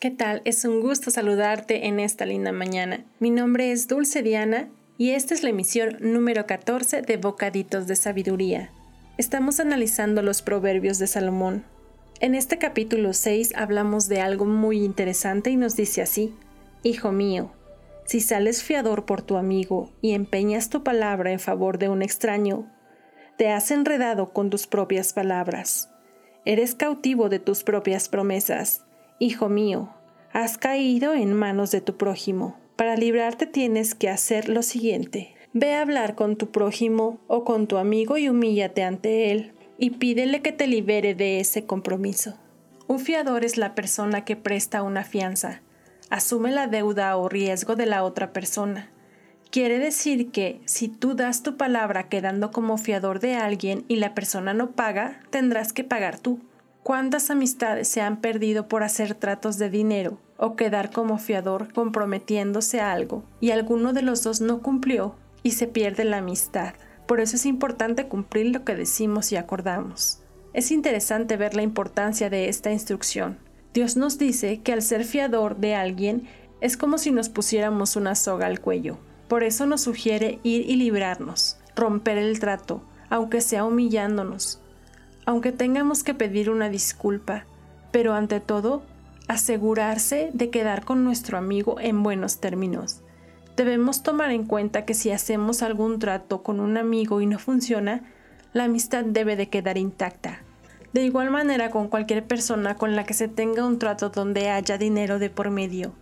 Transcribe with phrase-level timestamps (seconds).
[0.00, 0.42] ¿Qué tal?
[0.44, 3.04] Es un gusto saludarte en esta linda mañana.
[3.18, 7.96] Mi nombre es Dulce Diana y esta es la emisión número 14 de Bocaditos de
[7.96, 8.70] Sabiduría.
[9.16, 11.64] Estamos analizando los proverbios de Salomón.
[12.20, 16.32] En este capítulo 6 hablamos de algo muy interesante y nos dice así,
[16.84, 17.50] Hijo mío,
[18.04, 22.70] si sales fiador por tu amigo y empeñas tu palabra en favor de un extraño,
[23.36, 25.90] te has enredado con tus propias palabras.
[26.44, 28.84] Eres cautivo de tus propias promesas.
[29.20, 29.92] Hijo mío,
[30.32, 32.56] has caído en manos de tu prójimo.
[32.76, 35.34] Para librarte tienes que hacer lo siguiente.
[35.52, 39.90] Ve a hablar con tu prójimo o con tu amigo y humíllate ante él, y
[39.90, 42.36] pídele que te libere de ese compromiso.
[42.86, 45.62] Un fiador es la persona que presta una fianza
[46.10, 48.90] asume la deuda o riesgo de la otra persona.
[49.50, 54.14] Quiere decir que si tú das tu palabra quedando como fiador de alguien y la
[54.14, 56.40] persona no paga, tendrás que pagar tú.
[56.88, 62.80] ¿Cuántas amistades se han perdido por hacer tratos de dinero o quedar como fiador comprometiéndose
[62.80, 66.72] a algo y alguno de los dos no cumplió y se pierde la amistad?
[67.06, 70.20] Por eso es importante cumplir lo que decimos y acordamos.
[70.54, 73.36] Es interesante ver la importancia de esta instrucción,
[73.74, 76.26] Dios nos dice que al ser fiador de alguien
[76.62, 78.96] es como si nos pusiéramos una soga al cuello.
[79.28, 84.62] Por eso nos sugiere ir y librarnos, romper el trato, aunque sea humillándonos,
[85.28, 87.44] aunque tengamos que pedir una disculpa,
[87.90, 88.82] pero ante todo,
[89.26, 93.02] asegurarse de quedar con nuestro amigo en buenos términos.
[93.54, 98.04] Debemos tomar en cuenta que si hacemos algún trato con un amigo y no funciona,
[98.54, 100.40] la amistad debe de quedar intacta.
[100.94, 104.78] De igual manera con cualquier persona con la que se tenga un trato donde haya
[104.78, 105.92] dinero de por medio.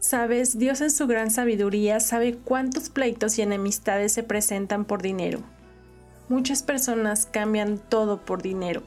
[0.00, 5.40] Sabes, Dios en su gran sabiduría sabe cuántos pleitos y enemistades se presentan por dinero.
[6.28, 8.82] Muchas personas cambian todo por dinero,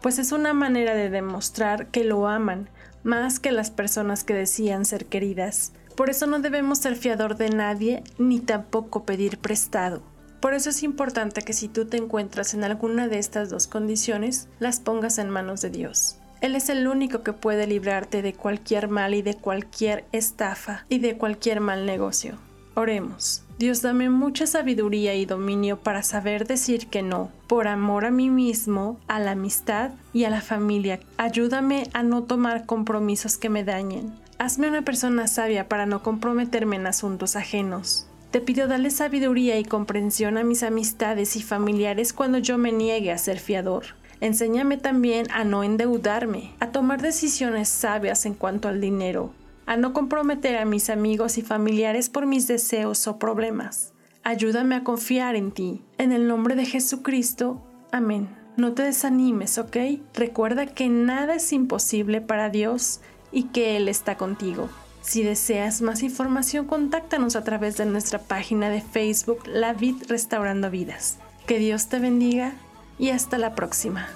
[0.00, 2.68] pues es una manera de demostrar que lo aman
[3.04, 5.72] más que las personas que decían ser queridas.
[5.94, 10.02] Por eso no debemos ser fiador de nadie ni tampoco pedir prestado.
[10.40, 14.48] Por eso es importante que si tú te encuentras en alguna de estas dos condiciones,
[14.58, 16.16] las pongas en manos de Dios.
[16.40, 20.98] Él es el único que puede librarte de cualquier mal y de cualquier estafa y
[20.98, 22.36] de cualquier mal negocio.
[22.74, 23.42] Oremos.
[23.56, 28.30] Dios dame mucha sabiduría y dominio para saber decir que no, por amor a mí
[28.30, 30.98] mismo, a la amistad y a la familia.
[31.16, 34.12] Ayúdame a no tomar compromisos que me dañen.
[34.38, 38.08] Hazme una persona sabia para no comprometerme en asuntos ajenos.
[38.32, 43.12] Te pido darle sabiduría y comprensión a mis amistades y familiares cuando yo me niegue
[43.12, 43.84] a ser fiador.
[44.20, 49.32] Enséñame también a no endeudarme, a tomar decisiones sabias en cuanto al dinero,
[49.66, 53.92] a no comprometer a mis amigos y familiares por mis deseos o problemas.
[54.22, 55.82] Ayúdame a confiar en ti.
[55.98, 57.62] En el nombre de Jesucristo.
[57.92, 58.28] Amén.
[58.56, 59.76] No te desanimes, ¿ok?
[60.14, 63.00] Recuerda que nada es imposible para Dios
[63.32, 64.68] y que Él está contigo.
[65.02, 70.70] Si deseas más información, contáctanos a través de nuestra página de Facebook La Vid Restaurando
[70.70, 71.18] Vidas.
[71.46, 72.54] Que Dios te bendiga
[72.98, 74.08] y hasta la próxima.